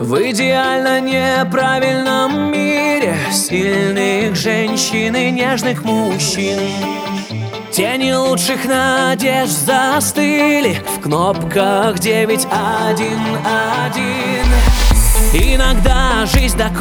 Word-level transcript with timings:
В 0.00 0.16
идеально 0.30 0.98
неправильном 0.98 2.50
мире 2.50 3.14
Сильных 3.30 4.34
женщин 4.34 5.14
и 5.14 5.30
нежных 5.30 5.84
мужчин. 5.84 6.58
Тени 7.70 8.14
лучших 8.14 8.64
надежд 8.64 9.52
застыли 9.52 10.82
В 10.96 11.02
кнопках 11.02 11.98
911 11.98 12.46
Иногда 15.34 16.24
жизнь 16.24 16.56
так 16.56 16.72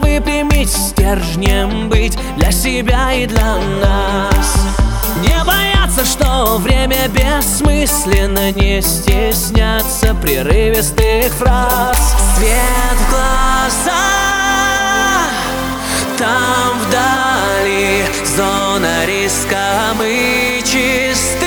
выпрямить 0.00 0.72
Стержнем 0.72 1.88
быть 1.88 2.18
для 2.38 2.50
себя 2.50 3.12
и 3.12 3.26
для 3.26 3.58
нас. 3.80 4.66
Не 5.22 5.44
бояться, 5.96 6.04
что 6.04 6.58
время 6.58 7.08
бессмысленно 7.08 8.52
Не 8.52 8.80
стесняться 8.80 10.14
прерывистых 10.14 11.32
фраз. 11.34 12.14
Свет 12.36 12.96
в 12.98 13.10
глаза 13.10 13.92
Там 16.18 16.78
вдали 16.86 18.04
зона 18.36 19.06
риска 19.06 19.94
Мы 19.98 20.60
чисты. 20.64 21.46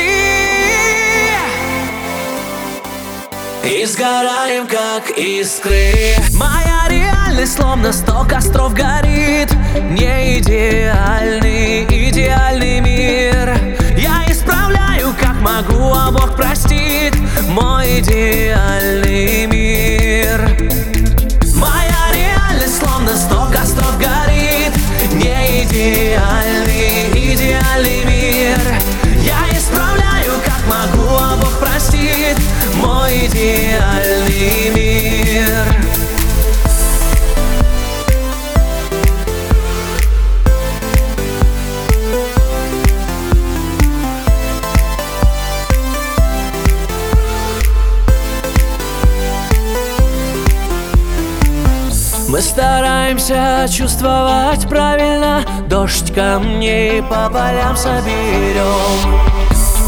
И 3.63 3.85
сгораем, 3.85 4.65
как 4.67 5.11
искры. 5.17 5.93
Моя 6.33 6.87
реальность 6.89 7.55
словно 7.55 7.93
сто 7.93 8.25
костров 8.27 8.73
горит 8.73 9.51
Не 9.91 10.39
идеальный, 10.39 11.28
Мы 52.29 52.41
стараемся 52.41 53.65
чувствовать 53.67 54.69
правильно. 54.69 55.43
Дождь 55.67 56.13
камней 56.13 57.01
по 57.01 57.27
полям 57.27 57.75
соберем. 57.75 59.19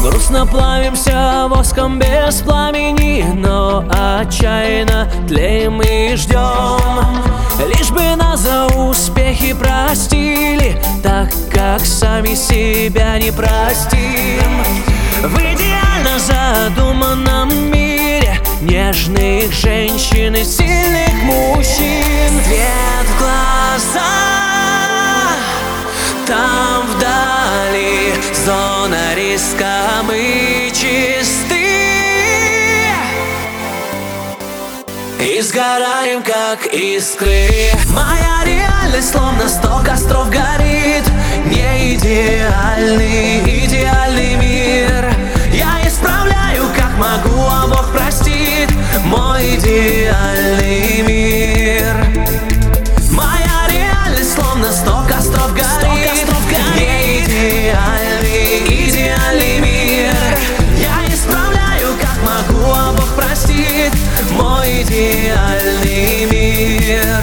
Грустно 0.02 0.44
плавимся 0.44 1.46
воском 1.48 2.00
без 2.00 2.40
пламени 2.40 3.24
Но 3.32 3.84
отчаянно 3.88 5.08
тлеем 5.28 5.80
и 5.82 6.16
ждем. 6.16 6.80
Лишь 7.64 7.92
бы 7.92 8.16
нас 8.16 8.40
за 8.40 8.66
успехи 8.66 9.52
простили 9.52 10.76
Так 11.00 11.28
как 11.48 11.82
сами 11.82 12.34
себя 12.34 13.20
не 13.20 13.30
простим. 13.30 14.42
В 15.22 15.38
идеально 15.38 16.18
задуманном 16.18 17.70
мире 17.70 18.36
Нежных 18.62 19.52
женщин 19.52 20.34
и 20.34 20.42
зона 28.44 29.14
риска 29.14 30.02
Мы 30.04 30.70
чисты. 30.72 31.62
И 35.20 35.40
сгораем, 35.40 36.22
как 36.22 36.66
искры. 36.72 37.48
Моя 37.90 38.44
реальность 38.44 39.12
словно 39.12 39.48
сто 39.48 39.80
костров 39.84 40.28
горит. 40.30 41.04
Не 41.46 41.94
идеальный, 41.94 43.64
идеальный 43.64 44.34
мир. 44.34 45.14
Я 45.52 45.86
исправляю, 45.86 46.64
как 46.76 46.92
могу, 46.98 47.40
а 47.48 47.68
Бог 47.68 47.92
простит. 47.92 48.70
Мой 49.04 49.56
идеальный 49.56 50.91
идеальный 64.92 66.26
мир. 66.30 67.22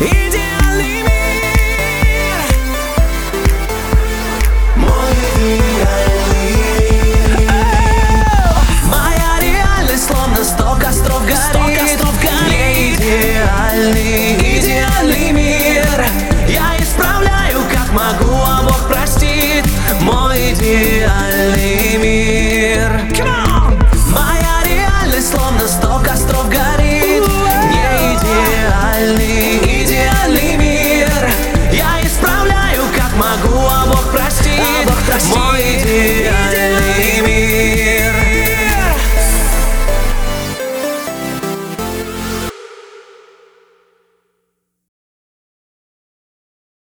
Идеальный 0.00 1.02
мир. 1.02 2.40
Мой 4.76 4.90
идеальный 5.44 6.56
Моя 8.84 9.38
реальность 9.40 10.06
словно 10.06 10.42
сто 10.44 10.78
костров 10.80 11.22
горит. 11.26 11.40
Не 12.48 12.94
идеальный, 12.94 12.94
идеальный 12.94 14.36
мир 14.40 14.55